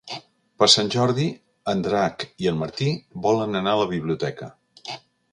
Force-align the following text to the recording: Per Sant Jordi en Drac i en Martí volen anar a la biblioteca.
Per 0.61 0.67
Sant 0.75 0.87
Jordi 0.93 1.25
en 1.73 1.83
Drac 1.87 2.25
i 2.45 2.49
en 2.51 2.57
Martí 2.61 2.87
volen 3.27 3.59
anar 3.59 3.75
a 3.77 3.79
la 3.81 3.87
biblioteca. 3.93 4.49